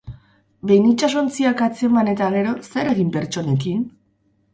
[0.69, 3.85] Behin itsasontziak atzeman eta gero, zer egin pertsonekin?